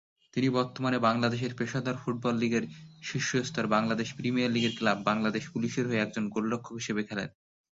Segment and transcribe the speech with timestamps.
[0.33, 2.63] তিনি বর্তমানে বাংলাদেশের পেশাদার ফুটবল লীগের
[3.03, 7.29] শীর্ষ স্তর বাংলাদেশ প্রিমিয়ার লীগের ক্লাব বাংলাদেশ পুলিশের হয়ে একজন গোলরক্ষক হিসেবে খেলেন।